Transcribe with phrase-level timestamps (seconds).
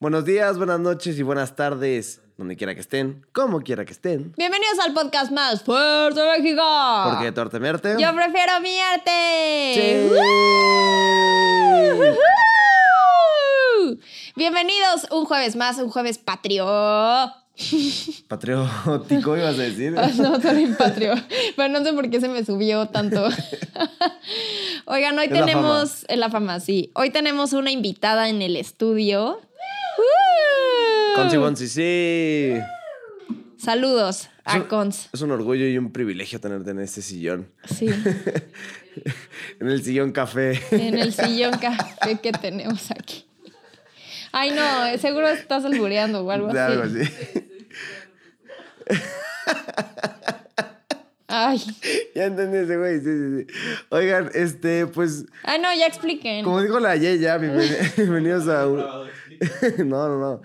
[0.00, 4.34] Buenos días, buenas noches y buenas tardes, donde quiera que estén, como quiera que estén.
[4.36, 6.62] Bienvenidos al podcast más fuerte de México.
[7.08, 7.96] Porque torte mierte.
[8.00, 9.72] Yo prefiero mi arte.
[9.74, 10.10] Sí.
[14.34, 16.66] Bienvenidos un jueves más, un jueves patrio.
[18.28, 19.94] Patriótico ibas a decir.
[19.96, 21.14] Ah, No, soy patrio.
[21.56, 23.28] Pero no sé por qué se me subió tanto.
[24.86, 26.04] Oigan, hoy Es la tenemos.
[26.08, 26.90] En la fama, sí.
[26.94, 29.40] Hoy tenemos una invitada en el estudio.
[31.14, 32.52] Consi Bonsi, sí.
[33.58, 35.08] Saludos Es a un- Cons.
[35.12, 37.48] Es un orgullo y un privilegio tenerte en este sillón.
[37.66, 37.86] Sí.
[39.60, 40.60] En el sillón café.
[40.70, 43.24] En el sillón café que tenemos aquí.
[44.32, 46.72] Ay, no, seguro estás albureando o algo De así.
[46.72, 47.12] algo así.
[51.34, 51.58] Ay.
[52.14, 53.46] Ya entendí ese güey, sí, sí, sí.
[53.88, 56.44] Oigan, este, pues, Ay, no, ya expliquen.
[56.44, 58.80] como dijo la Yeya, bienven- bienvenidos a un...
[59.88, 60.42] No, no, no.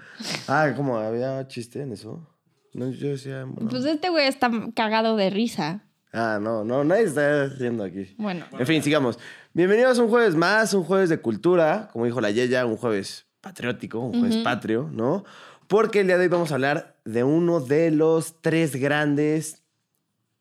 [0.48, 0.98] Ah, ¿cómo?
[0.98, 2.26] ¿Había chiste en eso?
[2.74, 3.44] No, yo decía...
[3.46, 3.70] bueno.
[3.70, 5.84] Pues este güey está cagado de risa.
[6.14, 8.16] Ah, no, no, nadie está riendo aquí.
[8.18, 8.46] Bueno.
[8.58, 9.20] En fin, sigamos.
[9.54, 13.27] Bienvenidos a un jueves más, un jueves de cultura, como dijo la Yeya, un jueves
[13.42, 15.24] patriótico, un jueves patrio, ¿no?
[15.68, 19.64] Porque el día de hoy vamos a hablar de uno de los tres grandes,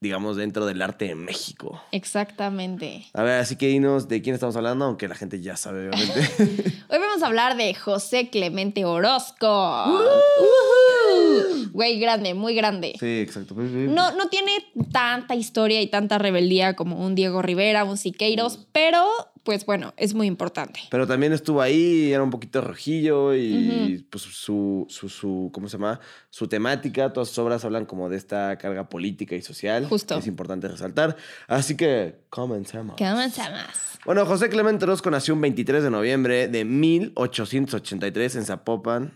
[0.00, 1.82] digamos, dentro del arte de México.
[1.90, 3.06] Exactamente.
[3.12, 6.20] A ver, así que dinos de quién estamos hablando, aunque la gente ya sabe, obviamente.
[6.88, 9.84] Hoy vamos a hablar de José Clemente Orozco.
[9.88, 11.70] Ujú.
[11.72, 12.94] Güey, grande, muy grande.
[12.98, 13.54] sí, exacto.
[13.56, 14.52] No, no tiene
[14.92, 19.04] tanta historia y tanta rebeldía como un Diego Rivera, un Siqueiros, pero
[19.46, 20.80] pues bueno, es muy importante.
[20.90, 25.78] Pero también estuvo ahí, era un poquito rojillo y pues su, su, su, ¿cómo se
[25.78, 26.00] llama?
[26.28, 29.86] Su temática, todas sus obras hablan como de esta carga política y social.
[29.86, 30.18] Justo.
[30.18, 31.16] Es importante resaltar.
[31.46, 32.96] Así que comencemos.
[32.98, 33.62] Comenzamos.
[34.04, 39.12] Bueno, José Clemente Orozco nació un 23 de noviembre de 1883 en Zapopan.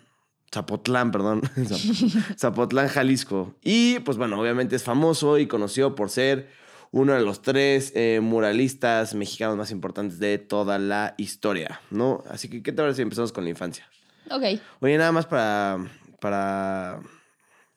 [0.52, 1.42] Zapotlán, perdón.
[1.56, 3.54] Zap- Zapotlán, Jalisco.
[3.62, 6.48] Y pues bueno, obviamente es famoso y conocido por ser
[6.92, 12.24] uno de los tres eh, muralistas mexicanos más importantes de toda la historia, ¿no?
[12.28, 13.86] Así que, ¿qué te parece si empezamos con la infancia?
[14.30, 14.60] Ok.
[14.80, 15.78] Oye, nada más para...
[16.20, 17.00] para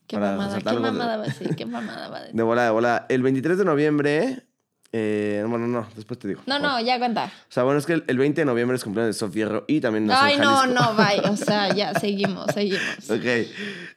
[0.07, 2.35] Qué para mamada, qué algo de- mamada va a decir, qué mamada va a decir.
[2.35, 3.05] de volada, de volada.
[3.09, 4.47] El 23 de noviembre...
[4.93, 6.41] eh, bueno, no, después te digo.
[6.45, 7.25] No, no, ya cuenta.
[7.25, 9.65] o sea, bueno, es que el, el 20 de noviembre es cumpleaños de Sofía Fierro
[9.67, 11.29] y también nació Ay, en no, no, bye.
[11.31, 13.09] O sea, ya, seguimos, seguimos.
[13.09, 13.25] Ok.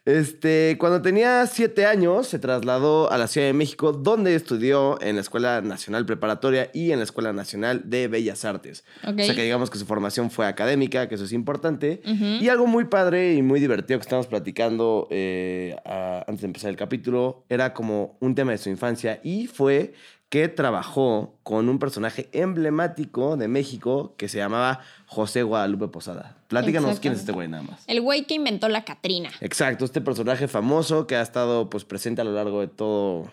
[0.05, 5.15] Este, cuando tenía siete años, se trasladó a la Ciudad de México, donde estudió en
[5.15, 8.83] la Escuela Nacional Preparatoria y en la Escuela Nacional de Bellas Artes.
[9.03, 9.19] Ok.
[9.19, 12.01] O sea, que digamos que su formación fue académica, que eso es importante.
[12.05, 16.69] Y algo muy padre y muy divertido que estamos platicando eh, a- antes de empezar
[16.69, 19.93] el capítulo, era como un tema de su infancia y fue
[20.29, 26.35] que trabajó con un personaje emblemático de México que se llamaba José Guadalupe Posada.
[26.49, 27.83] Platícanos quién es este güey nada más.
[27.87, 29.29] El güey que inventó la Catrina.
[29.39, 33.31] Exacto, este personaje famoso que ha estado pues presente a lo largo de todo,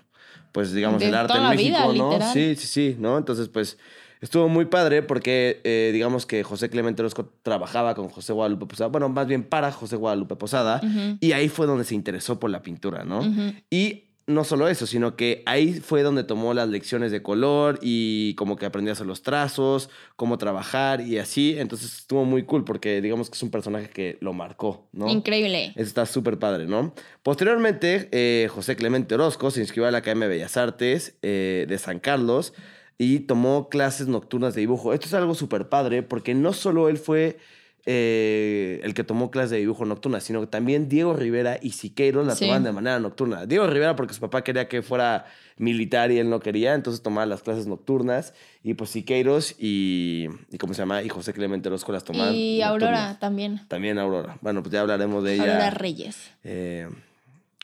[0.52, 2.10] pues digamos, De el arte toda en la México, vida, ¿no?
[2.12, 2.32] literal.
[2.32, 3.18] Sí, sí, sí, ¿no?
[3.18, 3.76] Entonces, pues
[4.20, 8.88] estuvo muy padre porque eh, digamos que José Clemente Orozco trabajaba con José Guadalupe Posada,
[8.88, 10.80] bueno, más bien para José Guadalupe Posada,
[11.20, 13.20] y ahí fue donde se interesó por la pintura, ¿no?
[13.68, 18.34] Y no solo eso, sino que ahí fue donde tomó las lecciones de color y
[18.36, 21.56] como que aprendió a hacer los trazos, cómo trabajar y así.
[21.58, 25.08] Entonces estuvo muy cool porque digamos que es un personaje que lo marcó, ¿no?
[25.08, 25.72] Increíble.
[25.76, 26.94] Eso está súper padre, ¿no?
[27.22, 31.78] Posteriormente, eh, José Clemente Orozco se inscribió a la Academia de Bellas Artes eh, de
[31.78, 32.54] San Carlos
[32.96, 34.94] y tomó clases nocturnas de dibujo.
[34.94, 37.38] Esto es algo súper padre porque no solo él fue
[37.86, 42.26] eh, el que tomó clases de dibujo nocturna, sino que también Diego Rivera y Siqueiros
[42.26, 42.44] la Sí.
[42.44, 43.44] tomaban de manera nocturna.
[43.46, 47.26] Diego Rivera porque su papá quería que fuera militar y él no quería, entonces tomaba
[47.26, 51.02] las clases nocturnas y pues Siqueiros y, y ¿cómo se llama?
[51.02, 53.20] Y José Clemente Orozco las tomaban Y Aurora nocturnas.
[53.20, 53.60] también.
[53.68, 54.38] También Aurora.
[54.40, 55.42] Bueno, pues ya hablaremos de ella.
[55.44, 56.16] Aurora Reyes.
[56.42, 56.88] Eh,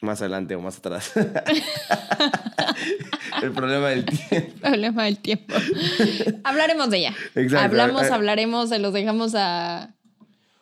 [0.02, 1.12] más adelante o más atrás.
[3.42, 4.52] el problema del tiempo.
[4.60, 5.54] Problema del tiempo.
[6.44, 7.14] Hablaremos de ella.
[7.34, 7.64] Exacto.
[7.66, 9.94] Hablamos, Eh, hablaremos, se los dejamos a.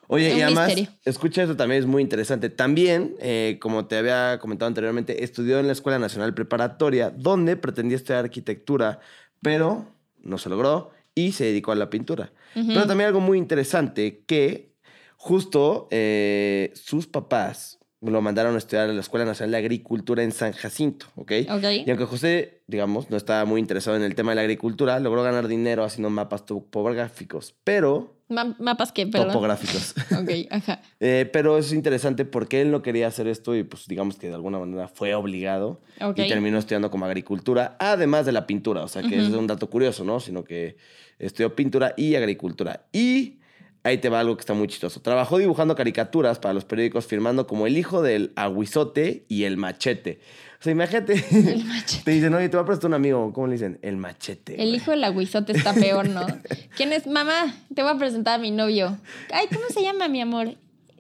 [0.09, 0.91] Oye, Un y además, misterio.
[1.05, 2.49] escucha esto también es muy interesante.
[2.51, 7.97] También, eh, como te había comentado anteriormente, estudió en la Escuela Nacional Preparatoria, donde pretendía
[7.97, 9.01] estudiar arquitectura,
[9.43, 9.87] pero
[10.23, 12.33] no se logró y se dedicó a la pintura.
[12.55, 14.73] Pero también algo muy interesante que
[15.17, 20.31] justo eh, sus papás lo mandaron a estudiar a la Escuela Nacional de Agricultura en
[20.31, 21.33] San Jacinto, ¿ok?
[21.51, 21.65] Ok.
[21.85, 25.23] Y aunque José, digamos, no estaba muy interesado en el tema de la agricultura, logró
[25.25, 28.15] ganar dinero haciendo mapas topográficos, pero...
[28.29, 29.29] Ma- mapas perdón.
[29.29, 29.95] Topográficos.
[30.23, 30.81] Ok, ajá.
[31.01, 34.35] Eh, pero es interesante porque él no quería hacer esto y pues digamos que de
[34.35, 36.19] alguna manera fue obligado Ok.
[36.19, 39.69] y terminó estudiando como agricultura, además de la pintura, o sea que es un dato
[39.71, 40.21] curioso, ¿no?
[40.21, 40.77] Sino que
[41.19, 42.87] estudió pintura y agricultura.
[42.93, 43.39] Y
[43.85, 45.01] ahí te va algo que está muy chistoso.
[45.01, 50.21] Trabajó dibujando caricaturas para los periódicos firmando como el hijo del aguizote y el machete.
[50.61, 52.03] O sea, imagínate, El machete.
[52.05, 53.79] te dicen, oye, te va a prestar un amigo, ¿cómo le dicen?
[53.83, 54.55] El machete.
[54.55, 54.77] El güey.
[54.77, 56.27] hijo del aguizote está peor, ¿no?
[56.77, 57.07] ¿Quién es?
[57.07, 58.99] Mamá, te voy a presentar a mi novio.
[59.33, 60.57] Ay, ¿cómo se llama, mi amor?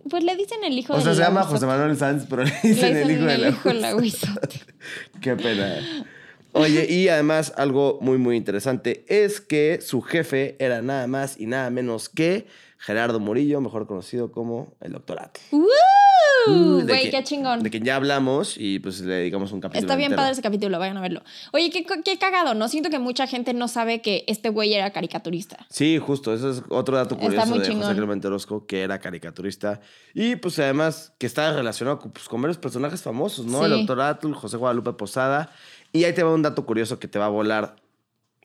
[0.08, 1.42] Pues le dicen el hijo O del sea, se llama.
[1.42, 4.60] José Manuel Sanz, pero le Le dicen el dicen hijo del el hijo del aguizote.
[5.20, 5.76] Qué pena.
[6.52, 11.46] Oye, y además algo muy, muy interesante es que su jefe era nada más y
[11.46, 12.46] nada menos que
[12.78, 15.40] Gerardo Murillo, mejor conocido como el Doctor Atl.
[15.52, 15.66] ¡Woo!
[16.46, 17.62] Uh, Güey, que- qué chingón.
[17.62, 20.20] De quien ya hablamos y pues le dedicamos un capítulo Está bien entero.
[20.22, 21.22] padre ese capítulo, vayan a verlo.
[21.52, 22.68] Oye, qué, qué cagado, ¿no?
[22.68, 25.66] Siento que mucha gente no sabe que este güey era caricaturista.
[25.68, 27.94] Sí, justo, eso es otro dato Está curioso muy de José.
[27.96, 29.80] Clemente Orozco, que era caricaturista.
[30.14, 33.64] Y pues además que estaba relacionado con, pues, con varios personajes famosos, ¿no?
[33.66, 33.72] El.
[33.72, 35.50] Doctor Atl, José Guadalupe Posada.
[35.92, 37.76] Y ahí te va un dato curioso que te va a volar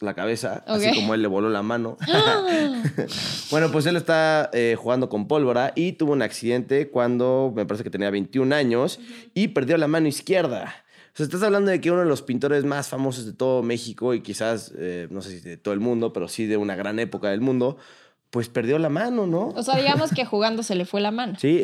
[0.04, 1.98] la cabeza, así como él le voló la mano.
[3.52, 7.84] Bueno, pues él está eh, jugando con pólvora y tuvo un accidente cuando me parece
[7.84, 9.00] que tenía 21 años
[9.34, 10.74] y perdió la mano izquierda.
[11.14, 14.16] O sea, estás hablando de que uno de los pintores más famosos de todo México
[14.16, 16.98] y quizás, eh, no sé si de todo el mundo, pero sí de una gran
[16.98, 17.78] época del mundo,
[18.32, 19.50] pues perdió la mano, ¿no?
[19.50, 21.62] O sea, digamos que jugando se le fue la mano, Sí.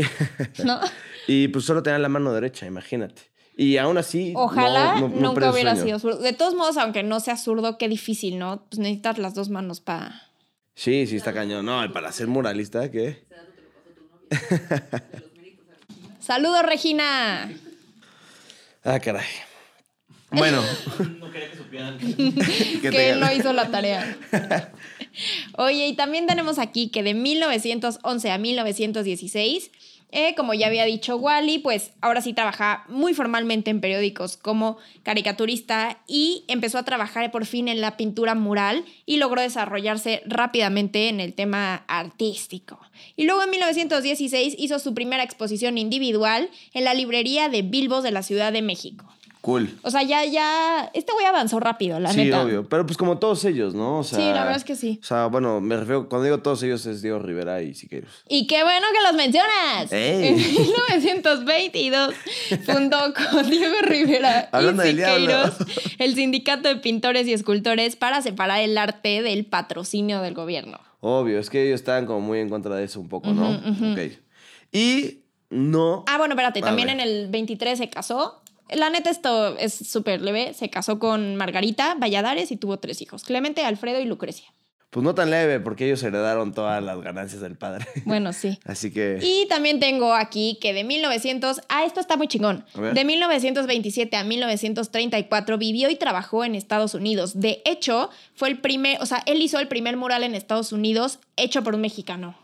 [0.64, 0.80] ¿no?
[1.28, 3.24] y pues solo tenía la mano derecha, imagínate.
[3.62, 4.32] Y aún así...
[4.32, 5.86] no- Ojalá no- no nunca hubiera sueño.
[5.86, 6.20] sido zurdo.
[6.22, 8.64] De todos modos, aunque no sea zurdo, qué difícil, ¿no?
[8.70, 10.30] Pues necesitas las dos manos para...
[10.76, 11.66] Sí, sí, está cañón.
[11.66, 13.26] No, y para ser muralista, ¿qué?
[16.20, 17.52] ¡Saludos, Regina!
[18.84, 19.26] Ah, caray.
[20.32, 20.62] Bueno.
[21.20, 21.98] No quería que supieran.
[22.00, 24.18] que no hizo la tarea.
[25.58, 29.72] Oye, y también tenemos aquí que de 1911 a 1916,
[30.12, 34.78] eh, como ya había dicho Wally, pues ahora sí trabaja muy formalmente en periódicos como
[35.04, 41.10] caricaturista y empezó a trabajar por fin en la pintura mural y logró desarrollarse rápidamente
[41.10, 42.80] en el tema artístico.
[43.16, 48.12] Y luego en 1916 hizo su primera exposición individual en la librería de Bilbos de
[48.12, 49.06] la Ciudad de México.
[49.42, 49.74] Cool.
[49.84, 52.44] O sea, ya, ya, este güey avanzó rápido, la sí, neta.
[52.44, 52.68] obvio.
[52.68, 54.00] Pero pues como todos ellos, ¿no?
[54.00, 55.00] O sea, Sí, la verdad es que sí.
[55.02, 58.12] O sea, bueno, me refiero, cuando digo todos ellos es Diego Rivera y Siqueiros.
[58.28, 59.92] Y qué bueno que los mencionas.
[59.92, 60.28] ¡Ey!
[60.28, 62.14] En 1922
[62.66, 63.00] fundó
[63.32, 64.90] con Diego Rivera Hablando y.
[64.90, 65.54] Siqueiros
[66.00, 70.80] el Sindicato de Pintores y Escultores para separar el arte del patrocinio del gobierno.
[71.00, 73.52] Obvio, es que ellos estaban como muy en contra de eso un poco, ¿no?
[73.52, 73.94] Ujú.
[73.94, 74.00] Ok.
[74.74, 75.20] Y
[75.50, 76.04] no...
[76.08, 78.42] Ah, bueno, espérate, también en el 23 se casó.
[78.72, 80.54] La neta, esto es súper leve.
[80.54, 84.54] Se casó con Margarita Valladares y tuvo tres hijos: Clemente, Alfredo y Lucrecia.
[84.90, 87.86] Pues no tan leve, porque ellos heredaron todas las ganancias del padre.
[88.06, 88.58] Bueno, sí.
[88.66, 89.20] Así que...
[89.22, 92.66] Y también tengo aquí que de 1900, ah, esto está muy chingón.
[92.94, 97.40] De 1927 a 1934 vivió y trabajó en Estados Unidos.
[97.40, 101.20] De hecho, fue el primer, o sea, él hizo el primer mural en Estados Unidos
[101.36, 102.36] hecho por un mexicano.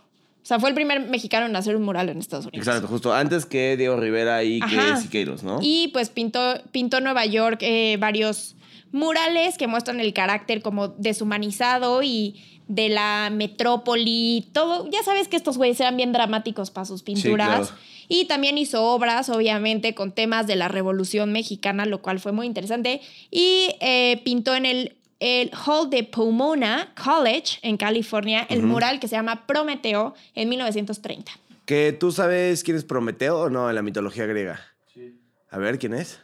[0.46, 2.68] O sea, fue el primer mexicano en hacer un mural en Estados Unidos.
[2.68, 4.94] Exacto, justo antes que Diego Rivera y Ajá.
[4.94, 5.58] que Siqueiros, ¿no?
[5.60, 8.56] Y pues pintó, pintó en Nueva York eh, varios
[8.92, 12.36] murales que muestran el carácter como deshumanizado y
[12.68, 14.88] de la metrópoli, todo.
[14.92, 17.70] Ya sabes que estos güeyes eran bien dramáticos para sus pinturas.
[17.70, 17.82] claro.
[18.08, 22.46] Y también hizo obras, obviamente, con temas de la Revolución Mexicana, lo cual fue muy
[22.46, 23.02] interesante.
[23.32, 29.08] Y eh, pintó en el, el Hall de Pomona College, en California, el mural que
[29.08, 31.32] se llama Prometeo en 1930.
[31.66, 34.60] Que tú sabes quién es Prometeo o no en la mitología griega.
[34.94, 35.20] Sí.
[35.50, 36.20] A ver, ¿quién es?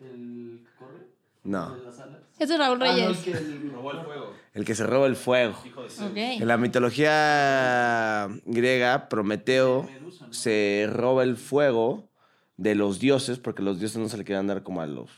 [0.00, 1.06] ¿El que corre?
[1.44, 2.18] No, ¿De las alas?
[2.38, 3.18] Ese es Raúl Ah, no, Reyes.
[3.18, 4.32] es que el robó el fuego.
[4.54, 5.54] el que se roba el fuego.
[5.64, 6.10] Hijo de Zeus.
[6.10, 6.16] Ok.
[6.16, 10.32] En la mitología griega, Prometeo Medusa, ¿no?
[10.32, 12.08] se roba el fuego
[12.56, 15.10] de los dioses, porque los dioses no se le quieren dar como a los,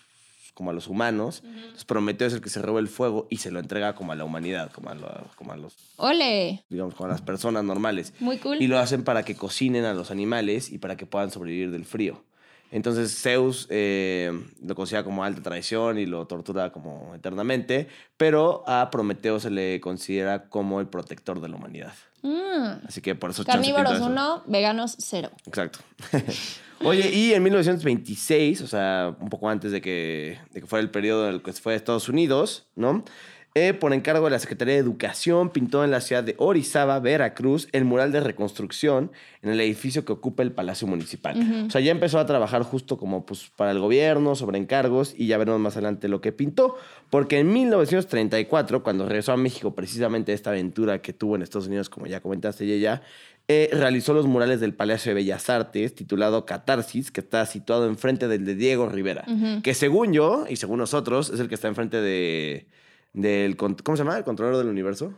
[0.54, 1.42] como a los humanos.
[1.44, 4.14] Entonces Prometeo es el que se roba el fuego y se lo entrega como a
[4.16, 8.12] la humanidad, como a, lo- como a los, Ole, digamos, como a las personas normales.
[8.20, 8.58] muy cool.
[8.60, 11.84] Y lo hacen para que cocinen a los animales y para que puedan sobrevivir del
[11.84, 12.22] frío.
[12.70, 14.32] Entonces Zeus eh,
[14.62, 19.78] lo considera como alta traición y lo tortura como eternamente, pero a Prometeo se le
[19.80, 21.92] considera como el protector de la humanidad.
[22.22, 22.86] Mm.
[22.86, 24.06] Así que por eso Carnívoros eso.
[24.06, 25.30] 1, veganos 0.
[25.46, 25.80] Exacto.
[26.84, 30.90] Oye, y en 1926, o sea, un poco antes de que, de que fuera el
[30.90, 33.04] periodo en el que se fue a Estados Unidos, ¿no?
[33.54, 37.68] Eh, por encargo de la Secretaría de Educación, pintó en la ciudad de Orizaba, Veracruz,
[37.72, 41.66] el mural de reconstrucción en el edificio que ocupa el Palacio Municipal.
[41.66, 45.26] O sea, ya empezó a trabajar justo como pues, para el gobierno, sobre encargos, y
[45.26, 46.76] ya veremos más adelante lo que pintó,
[47.10, 51.90] porque en 1934, cuando regresó a México precisamente esta aventura que tuvo en Estados Unidos,
[51.90, 53.02] como ya comentaste ella,
[53.48, 58.28] eh, realizó los murales del Palacio de Bellas Artes, titulado Catarsis, que está situado enfrente
[58.28, 59.26] del de Diego Rivera,
[59.62, 62.66] que según yo, y según nosotros, es el que está enfrente de,
[63.12, 63.56] del...
[63.56, 64.16] ¿Cómo se llama?
[64.18, 65.14] ¿El controlador del universo?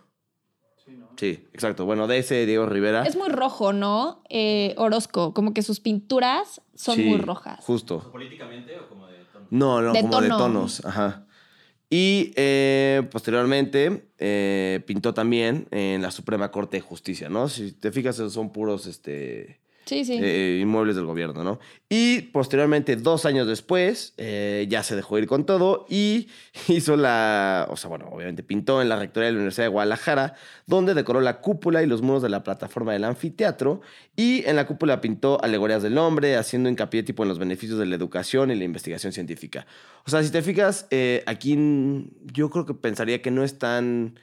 [0.85, 1.09] Sí, ¿no?
[1.17, 1.85] Sí, exacto.
[1.87, 3.05] Bueno, de ese Diego Rivera.
[3.05, 4.23] Es muy rojo, ¿no?
[4.29, 7.65] Eh, Orozco, como que sus pinturas son Sí, muy rojas.
[7.65, 8.11] Justo.
[8.11, 9.47] ¿Políticamente o como de tono?
[9.51, 10.39] No, no, De como de tono.
[10.39, 10.85] tonos.
[10.85, 11.27] Ajá.
[11.91, 17.49] Y eh, posteriormente eh, pintó también en la Suprema Corte de Justicia, ¿no?
[17.49, 20.19] Si te fijas, son puros este, Sí, sí.
[20.21, 21.59] eh, inmuebles del gobierno, ¿no?
[21.89, 26.29] Y posteriormente, dos años después, eh, ya se dejó ir con todo y
[26.69, 30.35] hizo la, o sea, bueno, obviamente pintó en la Rectoría de la Universidad de Guadalajara,
[30.67, 33.81] donde decoró la cúpula y los muros de la plataforma del anfiteatro
[34.17, 37.87] y en la cúpula pintó alegorías del hombre, haciendo hincapié tipo en los beneficios de
[37.87, 39.67] la educación y la investigación científica.
[40.07, 41.57] O sea, si te fijas, eh, aquí
[42.33, 44.19] yo creo que pensaría que no es tan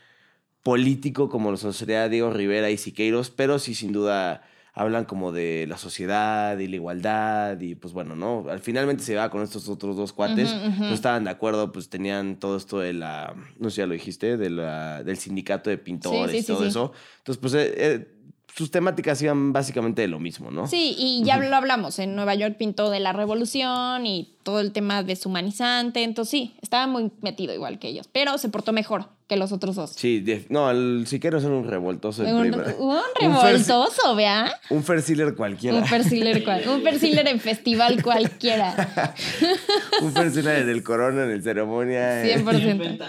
[0.63, 5.66] político como lo sería Diego Rivera y Siqueiros, pero sí sin duda hablan como de
[5.68, 8.46] la sociedad y la igualdad y pues bueno, ¿no?
[8.50, 10.86] Al finalmente se va con estos otros dos cuates, ujú.
[10.86, 14.38] no estaban de acuerdo, pues tenían todo esto de la, no sé ya lo dijiste,
[14.38, 16.68] de la, del sindicato de pintores Sí, sí, y todo sí.
[16.70, 16.94] eso.
[17.18, 18.08] Entonces, pues eh, eh,
[18.55, 20.67] sus temáticas iban básicamente de lo mismo, ¿no?
[20.67, 21.98] Sí, y ya lo hablamos.
[22.00, 26.03] En Nueva York pintó de la revolución y todo el tema deshumanizante.
[26.03, 28.08] Entonces, sí, estaba muy metido igual que ellos.
[28.12, 29.91] Pero se portó mejor que los otros dos.
[29.91, 32.24] Sí, de- no, el Siqueiros era un revoltoso.
[32.27, 34.53] el Un, un revoltoso, ¿vea?
[34.70, 35.77] Un Fersiler cualquiera.
[35.77, 39.13] Un persiler, cual, un persiler en festival cualquiera.
[40.01, 42.25] un Fersiler del Corona en el ceremonia.
[42.25, 43.00] eh, 100%.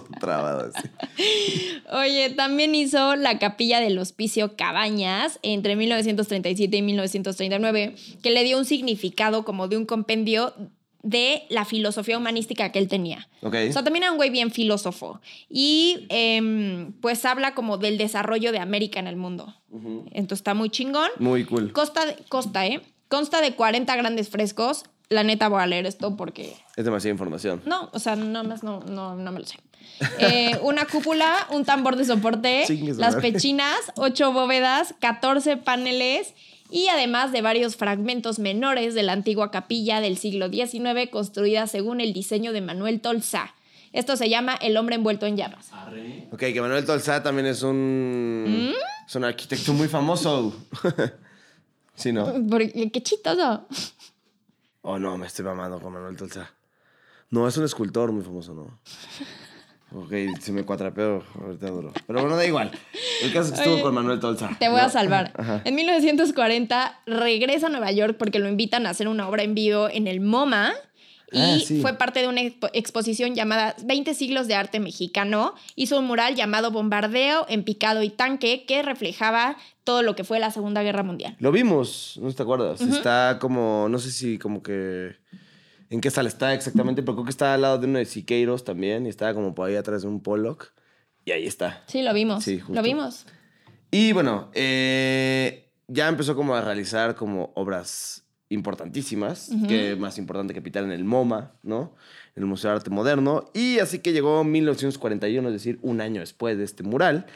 [0.00, 0.88] Todo trabado así.
[1.92, 8.58] Oye, también hizo la capilla del Hospicio Cabañas entre 1937 y 1939, que le dio
[8.58, 10.54] un significado como de un compendio
[11.02, 13.28] de la filosofía humanística que él tenía.
[13.42, 13.54] Ok.
[13.68, 15.20] O sea, también era un güey bien filósofo.
[15.48, 19.54] Y em, pues habla como del desarrollo de América en el mundo.
[20.12, 21.08] Entonces está muy chingón.
[21.18, 21.72] Muy cool.
[21.72, 22.80] Costa, costa, ¿eh?
[23.08, 24.84] Consta de 40 grandes frescos.
[25.08, 27.62] La neta voy a leer esto porque Es demasiada información.
[27.66, 29.58] no, o sea, nada más no, no, no me lo sé.
[30.18, 33.32] Eh, una cúpula, un tambor de soporte, las madre.
[33.32, 36.34] pechinas, ocho bóvedas, 14 paneles
[36.70, 42.00] y además de varios fragmentos menores de la antigua capilla del siglo XIX construida según
[42.00, 43.54] el diseño de Manuel Tolsá.
[43.92, 45.70] Esto se llama El hombre envuelto en llamas.
[46.30, 48.68] Ok, que Manuel Tolsá también es un.
[48.68, 48.74] ¿Mm?
[49.06, 50.54] Es un arquitecto muy famoso.
[51.94, 52.34] sí, ¿no?
[52.50, 53.66] Porque, qué chistoso.
[54.82, 56.50] Oh, no, me estoy mamando con Manuel Tolsá.
[57.30, 58.78] No, es un escultor muy famoso, ¿no?
[59.96, 61.92] Ok, se me cuatrapeó ahorita duro.
[62.06, 62.70] Pero bueno, da igual.
[63.22, 64.50] El caso es que estuvo con Manuel Tolsá.
[64.58, 64.86] Te voy ¿no?
[64.86, 65.32] a salvar.
[65.38, 65.62] Ajá.
[65.64, 69.88] En 1940 regresa a Nueva York porque lo invitan a hacer una obra en vivo
[69.88, 70.72] en el MoMA
[71.32, 71.80] y Ah, sí.
[71.80, 75.54] fue parte de una expo- exposición llamada 20 siglos de arte mexicano.
[75.74, 80.38] Hizo un mural llamado Bombardeo en picado y tanque que reflejaba todo lo que fue
[80.38, 81.36] la Segunda Guerra Mundial.
[81.40, 82.80] Lo vimos, no te acuerdas.
[82.80, 85.16] Está como, no sé si como que.
[85.90, 87.02] ¿En qué sala está exactamente?
[87.02, 89.06] Pero creo que está al lado de uno de Siqueiros también.
[89.06, 90.72] Y estaba como por ahí atrás de un Pollock.
[91.24, 91.82] Y ahí está.
[91.86, 92.44] Sí, lo vimos.
[92.44, 92.74] Sí, justo.
[92.74, 93.26] Lo vimos.
[93.90, 99.66] Y bueno, eh, ya empezó como a realizar como obras importantísimas, Ujú.
[99.66, 101.94] que más importante que pintar en el MoMA, ¿no?
[102.36, 103.50] En el Museo de Arte Moderno.
[103.54, 107.26] Y así que llegó 1941, es decir, un año después de este mural,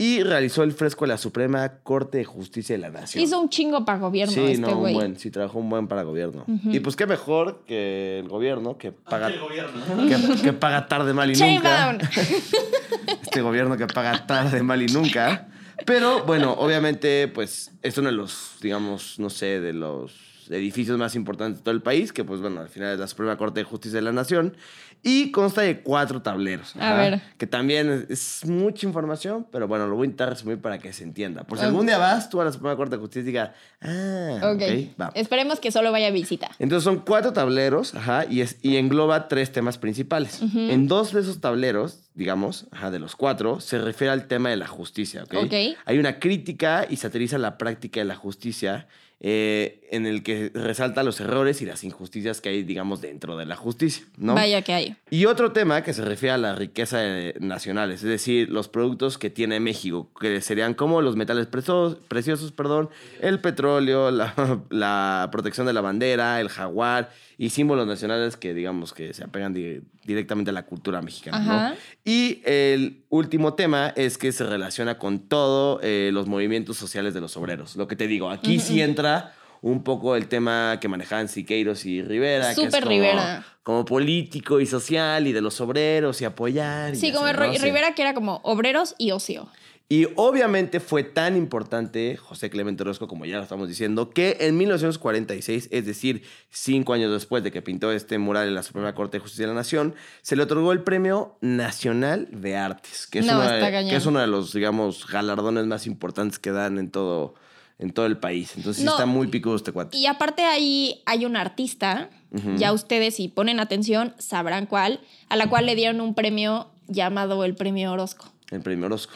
[0.00, 3.22] y realizó el fresco de la Suprema Corte de Justicia de la Nación.
[3.22, 4.94] Hizo un chingo para gobierno Sí, este no, un güey.
[4.94, 6.46] buen, sí, trabajó un buen para gobierno.
[6.64, 9.82] Y pues qué mejor que el gobierno que paga, El gobierno.
[10.08, 11.98] que, que paga tarde, mal y Shame nunca down.
[13.22, 15.48] este gobierno que paga tarde, mal y nunca.
[15.84, 20.14] Pero bueno, obviamente, pues es uno de los, digamos, no sé, de los
[20.50, 23.36] edificios más importantes de todo el país, que pues bueno, al final es la Suprema
[23.36, 24.54] Corte de Justicia de la Nación,
[25.02, 26.76] y consta de cuatro tableros.
[26.76, 27.22] A ver.
[27.38, 30.92] Que también es, es mucha información, pero bueno, lo voy a intentar resumir para que
[30.92, 31.44] se entienda.
[31.44, 31.68] Por si Ok.
[31.68, 34.62] algún día vas tú a la Suprema Corte de Justicia y digas, ah, ok.
[34.62, 35.10] ok, va.
[35.14, 36.50] Esperemos que solo vaya a visita.
[36.58, 40.40] Entonces son cuatro tableros, ajá, y, es, y engloba tres temas principales.
[40.54, 44.56] En dos de esos tableros, digamos, ajá, de los cuatro, se refiere al tema de
[44.56, 45.34] la justicia, ¿ok?
[45.46, 45.54] Ok.
[45.86, 48.86] Hay una crítica y satiriza la práctica de la justicia,
[49.22, 53.44] eh, en el que resalta los errores y las injusticias que hay, digamos, dentro de
[53.44, 54.34] la justicia, ¿no?
[54.34, 54.96] Vaya que hay.
[55.10, 59.18] Y otro tema que se refiere a la riqueza eh, nacionales, es decir, los productos
[59.18, 62.88] que tiene México, que serían como los metales presos- preciosos, perdón,
[63.20, 64.34] el petróleo, la,
[64.70, 69.52] la protección de la bandera, el jaguar y símbolos nacionales que digamos que se apegan
[69.54, 71.74] di- directamente a la cultura mexicana.
[72.04, 77.36] Y el último tema es que se relaciona con todos los movimientos sociales de los
[77.36, 77.76] obreros.
[77.76, 82.02] Lo que te digo, aquí sí entra un poco el tema que manejaban Siqueiros y
[82.02, 82.46] Rivera.
[82.46, 83.44] que es Súper como- Rivera.
[83.62, 86.94] Como político y social y de los obreros y apoyar.
[86.94, 87.26] y Sí, como.
[87.30, 89.48] Rivera, que era como obreros y ocio.
[89.92, 94.56] Y obviamente fue tan importante José Clemente Orozco, como ya lo estamos diciendo, que en
[94.56, 99.16] 1946, es decir, cinco años después de que pintó este mural en la Suprema Corte
[99.16, 103.26] de Justicia de la Nación, se le otorgó el Premio Nacional de Artes, que es,
[103.26, 103.90] No, uno, de, cañón.
[103.90, 107.34] que es uno de los, digamos, galardones más importantes que dan en todo,
[107.80, 108.52] en todo el país.
[108.56, 109.96] Entonces No, está muy picudo este cuate.
[109.98, 112.10] Y aparte ahí hay un artista,
[112.58, 117.44] ya ustedes si ponen atención sabrán cuál, a la cual le dieron un premio llamado
[117.44, 118.32] el Premio Orozco.
[118.52, 119.14] El Premio Orozco.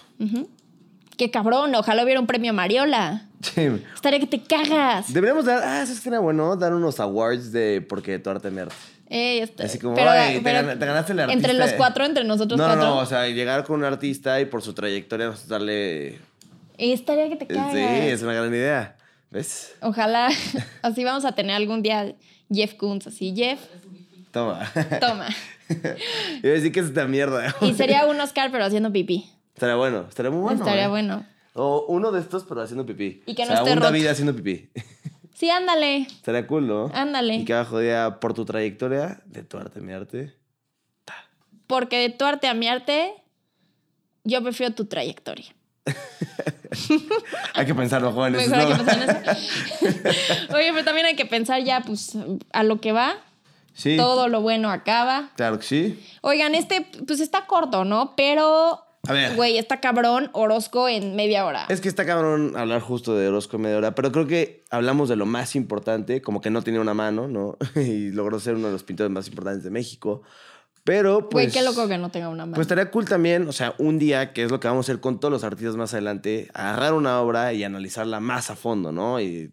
[1.16, 3.22] Qué cabrón, ojalá hubiera un premio Mariola.
[3.40, 3.68] Sí.
[3.94, 5.12] Estaría que te cagas.
[5.12, 8.74] Deberíamos dar, ah, eso sería bueno, dar unos awards de porque tu arte me arte.
[9.10, 11.48] Eh, está- Así como, pero- "Ay, te pero gana- te ganaste el artista".
[11.48, 12.82] Entre los cuatro, entre nosotros no, cuatro.
[12.82, 16.18] No, no, o sea, llegar con un artista y por su trayectoria nosotros darle...
[16.78, 17.72] Estaría que te cagas.
[17.72, 18.96] Sí, es una gran idea.
[19.30, 19.74] ¿Ves?
[19.82, 20.28] Ojalá
[20.82, 22.14] así vamos a tener algún día
[22.52, 23.60] Jeff Koons, así Jeff,
[24.32, 24.68] Toma.
[25.00, 25.28] toma.
[25.68, 27.54] Iba a decir que es esta mierda.
[27.60, 29.30] Y sería un Oscar pero haciendo pipí.
[29.54, 30.58] Estaría bueno, estaría muy bueno.
[30.58, 30.88] Estaría ¿eh?
[30.88, 31.26] bueno.
[31.54, 33.22] O uno de estos, pero haciendo pipí.
[33.26, 33.86] Y que o no sea, esté un roto.
[33.86, 34.70] David haciendo pipí.
[35.34, 36.02] Sí, ándale.
[36.02, 36.92] Estaría cool, ¿no?
[36.94, 37.34] Ándale.
[37.34, 40.32] Y que abajo diga, por tu trayectoria, de tu arte, mi arte.
[41.66, 43.12] Porque de tu arte a mi arte,
[44.22, 45.46] yo prefiero tu trayectoria.
[47.54, 48.48] Hay que pensarlo, jóvenes.
[48.48, 50.46] Mejor hay que pensar en eso.
[50.56, 52.16] Oye, pero también hay que pensar ya, pues,
[52.52, 53.16] a lo que va.
[53.74, 53.96] Sí.
[53.96, 55.30] Todo lo bueno acaba.
[55.36, 56.04] Claro que sí.
[56.20, 58.14] Oigan, este, pues está corto, ¿no?
[58.16, 59.36] Pero, A ver.
[59.36, 61.66] güey, está cabrón Orozco en media hora.
[61.68, 65.08] Es que está cabrón hablar justo de Orozco en media hora, pero creo que hablamos
[65.08, 67.56] de lo más importante, como que no tenía una mano, ¿no?
[67.80, 70.22] y logró ser uno de los pintores más importantes de México.
[70.84, 71.46] Pero, pues...
[71.46, 72.54] Güey, qué loco que no tenga una mano.
[72.54, 75.00] Pues estaría cool también, o sea, un día, que es lo que vamos a hacer
[75.00, 79.18] con todos los artistas más adelante, agarrar una obra y analizarla más a fondo, ¿no?
[79.18, 79.50] Y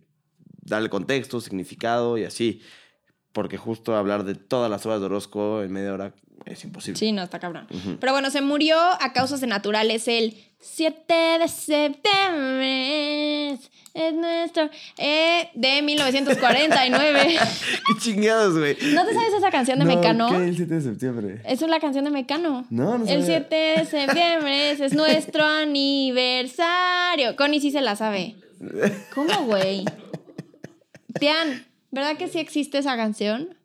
[0.62, 2.62] darle contexto, significado y así.
[3.31, 6.13] Porque justo hablar de todas las obras de Orozco en media hora
[6.45, 6.98] es imposible.
[7.00, 7.67] Sí, no, está cabrón.
[8.00, 13.51] Pero bueno, se murió a causas de naturales el 7 de septiembre.
[13.93, 14.69] Es nuestro.
[14.98, 17.19] eh, de 1949.
[17.88, 18.77] ¡Qué chingados, güey!
[18.93, 20.29] ¿No te sabes esa canción de No, Mecano?
[20.29, 20.36] ¿Qué?
[20.38, 21.41] El 7 de septiembre.
[21.45, 22.65] Esa es la canción de Mecano.
[22.69, 23.45] No, no El sabía.
[23.50, 27.35] 7 de septiembre es nuestro aniversario.
[27.35, 28.35] Connie sí se la sabe.
[29.13, 29.83] ¿Cómo, güey?
[31.20, 33.55] Tian, ¿verdad que sí existe esa canción?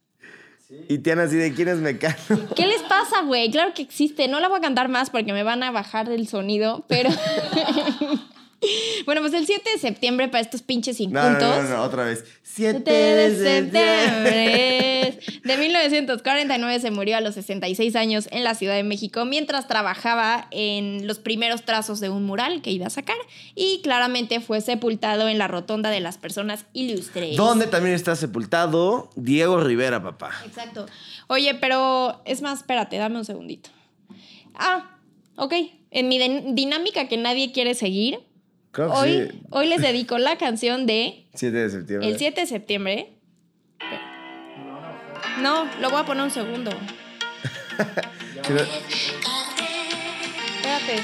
[0.69, 2.17] Y Tiana así de quién es Mecano.
[2.57, 3.51] ¿Qué les pasa, güey?
[3.51, 4.27] Claro que existe.
[4.27, 7.11] No la voy a cantar más porque me van a bajar el sonido, pero.
[9.07, 11.65] bueno, pues el 7 de septiembre para estos pinches No, no, incultos.
[11.65, 12.25] no, no, otra vez.
[12.43, 18.75] 7 7 de septiembre de 1949 se murió a los 66 años en la Ciudad
[18.75, 23.17] de México mientras trabajaba en los primeros trazos de un mural que iba a sacar
[23.55, 27.37] y claramente fue sepultado en la Rotonda de las Personas Ilustres.
[27.37, 30.33] Donde también está sepultado Diego Rivera, papá.
[30.47, 30.87] Exacto.
[31.29, 33.71] Oye, pero es más, espérate, dame un segundito.
[34.55, 34.99] Ah,
[35.37, 35.53] ok.
[35.91, 38.21] En mi din- dinámica que nadie quiere seguir,
[38.77, 39.41] Creo que hoy, sí.
[39.49, 42.11] hoy les dedico la canción de 7 de septiembre.
[42.11, 43.09] el 7 de septiembre.
[45.39, 46.71] No, lo voy a poner un segundo.
[50.57, 51.03] Espérate.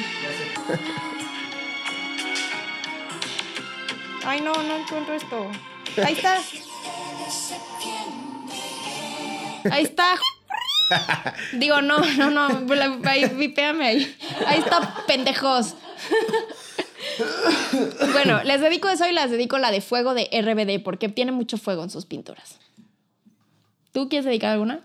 [4.26, 5.50] Ay, no, no encuentro esto.
[6.04, 6.42] Ahí está.
[9.70, 10.18] Ahí está.
[11.54, 12.66] Digo, no, no, no.
[13.34, 14.16] vipéame ahí.
[14.46, 15.74] Ahí está, pendejos.
[18.12, 21.56] Bueno, les dedico eso y les dedico la de fuego de RBD porque tiene mucho
[21.58, 22.58] fuego en sus pinturas.
[23.92, 24.80] ¿Tú quieres dedicar alguna?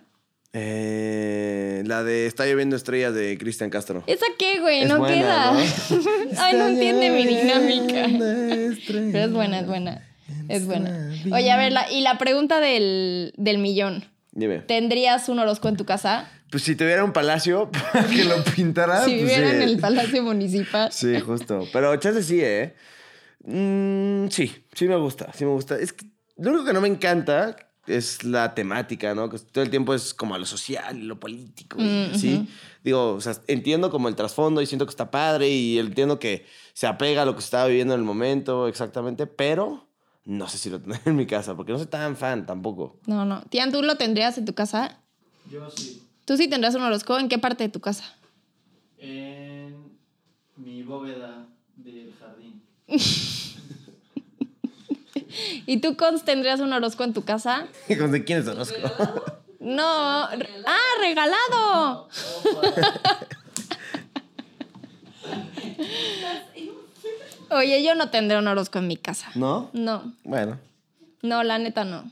[0.54, 4.04] Eh, la de Está lloviendo estrellas de Cristian Castro.
[4.08, 4.82] ¿Esa qué, güey?
[4.82, 5.52] Es no buena, queda.
[5.52, 5.60] ¿no?
[6.40, 8.06] Ay, no entiende mi dinámica.
[8.06, 9.10] Estrellas.
[9.12, 10.04] Pero es buena, es buena.
[10.50, 11.12] Es buena.
[11.32, 14.06] Oye, a ver, la- y la pregunta del, del millón.
[14.32, 14.60] Dime.
[14.60, 16.30] ¿Tendrías un Orozco en tu casa?
[16.50, 19.04] Pues si tuviera un palacio para que lo pintara.
[19.04, 19.56] si pues, viviera sí.
[19.58, 20.92] en el Palacio Municipal.
[20.92, 21.68] Sí, justo.
[21.74, 22.74] Pero chance sí, ¿eh?
[23.44, 25.78] Mm, sí, sí me gusta, sí me gusta.
[25.78, 26.08] Es que
[26.38, 27.56] lo único que no me encanta
[27.86, 29.30] es la temática, ¿no?
[29.30, 32.36] Que todo el tiempo es como a lo social y lo político, Mm, ¿sí?
[32.36, 32.48] ujú.
[32.84, 36.46] Digo, o sea, entiendo como el trasfondo y siento que está padre y entiendo que
[36.74, 39.88] se apega a lo que se estaba viviendo en el momento exactamente, pero
[40.26, 43.00] no sé si lo tendré en mi casa porque no soy tan fan tampoco.
[43.06, 43.44] No, no.
[43.50, 45.00] Tian, ¿tú lo tendrías en tu casa?
[45.50, 46.04] Yo sí.
[46.28, 47.20] ¿Tú sí tendrás un horóscopo?
[47.20, 48.04] ¿En qué parte de tu casa?
[48.98, 49.98] En
[50.58, 52.62] mi bóveda del jardín.
[55.66, 57.68] ¿Y tú, Cons, tendrías un horóscopo en tu casa?
[57.98, 58.76] ¿Con de quién es Orozco?
[59.62, 59.84] No.
[59.84, 60.30] ¡Ah,
[61.00, 62.10] regalado!
[67.50, 69.30] Oye, yo no tendré un horóscopo en mi casa.
[69.36, 69.70] ¿No?
[69.74, 70.60] No, Bueno.
[71.24, 72.10] no, la neta no.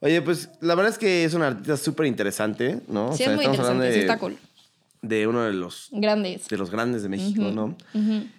[0.00, 3.08] Oye, pues la verdad es que es un artista súper interesante, ¿no?
[3.10, 4.36] O Sí, sea, es muy interesante, sí de, está cool.
[5.02, 6.46] de uno de los, Grandes.
[6.48, 7.76] de los grandes de México, ¿no?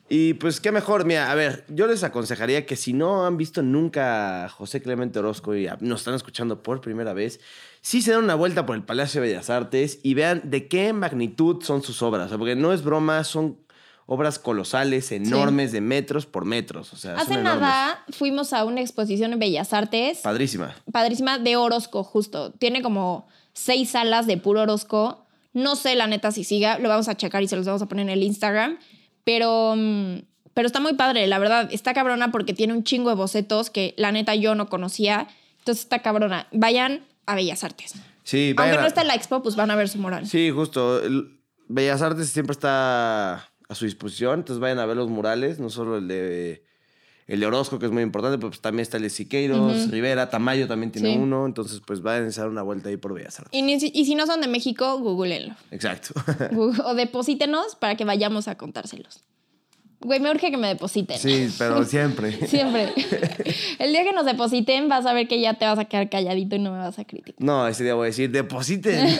[0.07, 3.61] Y pues qué mejor, mira, a ver, yo les aconsejaría que si no han visto
[3.61, 7.41] nunca a José Clemente Orozco y a- nos están escuchando por primera vez,
[7.81, 10.93] sí se den una vuelta por el Palacio de Bellas Artes y vean de qué
[10.93, 13.57] magnitud son sus obras, o sea, porque no es broma, son
[14.11, 19.33] obras colosales, enormes, de metros por metros, o sea, Hace nada fuimos a una exposición
[19.33, 20.17] en Bellas Artes.
[20.23, 20.73] Padrísima.
[20.91, 22.51] padrísima de Orozco, justo.
[22.53, 25.25] Tiene como seis salas de puro Orozco.
[25.53, 27.85] No sé la neta si siga, lo vamos a checar y se los vamos a
[27.87, 28.79] poner en el Instagram.
[29.23, 30.21] Pero, mm,
[30.55, 31.69] pero está muy padre, la verdad.
[31.71, 35.27] Está cabrona porque tiene un chingo de bocetos que la neta yo no conocía.
[35.59, 36.47] Entonces está cabrona.
[36.51, 37.93] Vayan a Bellas Artes.
[38.23, 40.25] Sí, Aunque vayan no a- está en la expo, pues van a ver su moral.
[40.27, 40.99] Sí, justo.
[41.03, 45.69] El- Bellas Artes siempre está a su disposición, entonces vayan a ver los murales, no
[45.69, 46.63] solo el de
[47.27, 50.31] el de Orozco, que es muy importante, pero pues también está el de Siqueiros, Rivera,
[50.31, 51.19] Tamayo también tiene Sí.
[51.19, 53.53] uno, entonces pues vayan a dar una vuelta ahí por Bellas Artes.
[53.57, 55.53] Y, ni y si no son de México, googleenlo.
[55.69, 56.15] Exacto.
[56.85, 59.21] O deposítenos para que vayamos a contárselos.
[60.01, 61.19] Güey, me urge que me depositen.
[61.19, 62.31] sí, pero siempre.
[62.47, 62.93] Siempre.
[63.79, 66.55] El día que nos depositen, vas a ver que ya te vas a quedar calladito
[66.55, 67.35] y no me vas a criticar.
[67.43, 69.19] No, ese día voy a decir, depositen.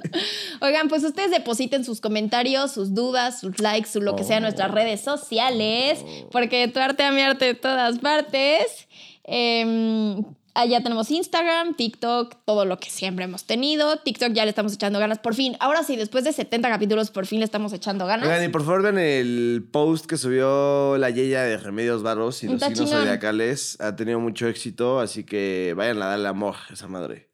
[0.60, 4.44] Oigan, pues ustedes depositen sus comentarios, sus dudas, sus likes, su lo que sea en
[4.44, 8.86] nuestras redes sociales, porque tu arte a mi arte de todas partes.
[9.24, 10.22] Em,
[10.54, 13.96] allá tenemos Instagram, TikTok, todo lo que siempre hemos tenido.
[13.98, 15.56] TikTok ya le estamos echando ganas, por fin.
[15.60, 18.26] Ahora sí, después de 70 capítulos, por fin le estamos echando ganas.
[18.26, 22.46] Oigan, y por favor vean el post que subió la Yeya de Remedios Barros y
[22.46, 23.02] los Está signos chingón.
[23.04, 23.80] zodiacales.
[23.80, 27.28] Ha tenido mucho éxito, así que vayan a darle amor a esa madre.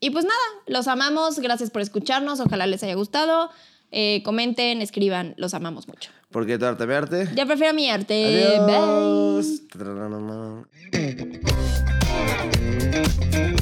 [0.00, 3.50] Y pues nada, los amamos, gracias por escucharnos, ojalá les haya gustado.
[3.90, 6.10] Eh, comenten, escriban, los amamos mucho.
[6.30, 7.28] Porque tu arte, mi arte.
[7.34, 8.58] Ya prefiero mi arte.
[8.66, 8.76] Bye.
[8.76, 9.62] Adiós.
[12.98, 13.57] Música